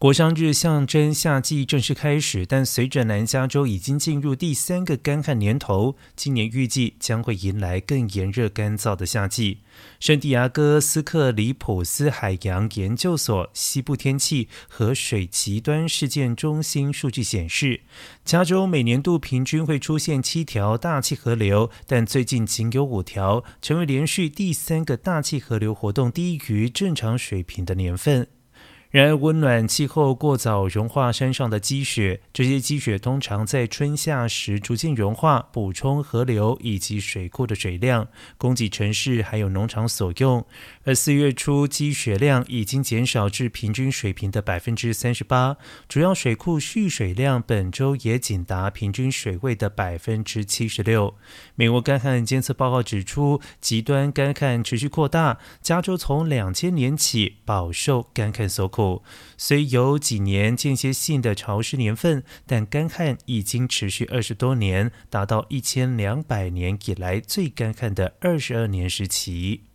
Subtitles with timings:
[0.00, 9.58] 国殇日象征夏季正式开始，但随着南加州已经进入第三个干旱年头，今年预计将会迎来更炎热干燥的夏季。
[9.98, 17.82] 圣地亚哥斯克里普斯海洋研究所西部天气和水极端事件中心数据显示，
[18.24, 28.28] 加州每年度平均会出现七条大气河流，但最近仅有五条，成为连续第三个大气河流活动低于正常水平的年份。
[28.90, 40.44] 然而，温暖气候过早融化山上的积雪，这些积雪通常在春夏时逐渐融化，补充河流以及水库的水量，供给城市还有农场所用。
[40.82, 45.56] 而四月初积雪量已经减少至平均水平的百分之三十八，
[45.88, 51.14] 主要水库蓄水量本周也仅达平均水位的百分之七十六。
[51.54, 58.79] 美国干旱监测报告指出，极端干旱持续扩大，加州从两千年起饱受干旱所苦。
[59.36, 69.69] 虽有几年间歇性的潮湿年份，但干旱已经持续二十多年，达到一千两百年以来最干旱的二十二年时期。